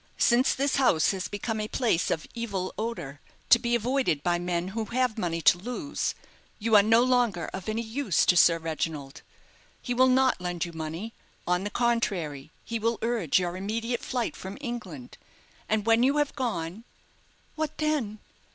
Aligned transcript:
Since 0.17 0.55
this 0.55 0.77
house 0.77 1.11
has 1.11 1.27
become 1.27 1.61
a 1.61 1.67
place 1.67 2.09
of 2.09 2.25
evil 2.33 2.73
odour, 2.75 3.21
to 3.51 3.59
be 3.59 3.75
avoided 3.75 4.23
by 4.23 4.39
men 4.39 4.69
who 4.69 4.85
have 4.85 5.15
money 5.15 5.43
to 5.43 5.59
lose, 5.59 6.15
you 6.57 6.75
are 6.75 6.81
no 6.81 7.03
longer 7.03 7.51
of 7.53 7.69
any 7.69 7.83
use 7.83 8.25
to 8.25 8.35
Sir 8.35 8.57
Reginald. 8.57 9.21
He 9.79 9.93
will 9.93 10.07
not 10.09 10.41
lend 10.41 10.65
you 10.65 10.73
money. 10.73 11.13
On 11.45 11.63
the 11.63 11.69
contrary 11.69 12.49
he 12.65 12.79
will 12.79 12.97
urge 13.03 13.37
your 13.37 13.55
immediate 13.55 14.01
flight 14.01 14.35
from 14.35 14.57
England; 14.59 15.19
and 15.69 15.85
when 15.85 16.01
you 16.01 16.17
have 16.17 16.35
gone" 16.35 16.83
"What 17.55 17.77
then?" 17.77 18.17